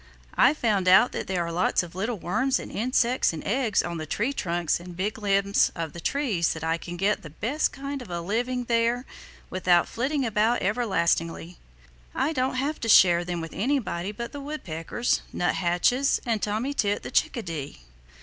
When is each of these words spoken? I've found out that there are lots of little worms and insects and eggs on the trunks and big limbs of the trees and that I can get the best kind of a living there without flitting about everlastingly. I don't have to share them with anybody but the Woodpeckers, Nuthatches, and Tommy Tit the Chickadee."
I've 0.33 0.57
found 0.57 0.87
out 0.87 1.11
that 1.11 1.27
there 1.27 1.45
are 1.45 1.51
lots 1.51 1.83
of 1.83 1.93
little 1.93 2.17
worms 2.17 2.59
and 2.59 2.71
insects 2.71 3.33
and 3.33 3.43
eggs 3.45 3.83
on 3.83 3.97
the 3.99 4.07
trunks 4.07 4.79
and 4.79 4.97
big 4.97 5.19
limbs 5.19 5.71
of 5.75 5.93
the 5.93 5.99
trees 5.99 6.55
and 6.55 6.63
that 6.63 6.67
I 6.67 6.79
can 6.79 6.97
get 6.97 7.21
the 7.21 7.29
best 7.29 7.71
kind 7.71 8.01
of 8.01 8.09
a 8.09 8.19
living 8.19 8.63
there 8.63 9.05
without 9.51 9.87
flitting 9.87 10.25
about 10.25 10.63
everlastingly. 10.63 11.59
I 12.15 12.33
don't 12.33 12.55
have 12.55 12.79
to 12.79 12.89
share 12.89 13.23
them 13.23 13.41
with 13.41 13.53
anybody 13.53 14.11
but 14.11 14.31
the 14.31 14.41
Woodpeckers, 14.41 15.21
Nuthatches, 15.31 16.19
and 16.25 16.41
Tommy 16.41 16.73
Tit 16.73 17.03
the 17.03 17.11
Chickadee." 17.11 17.81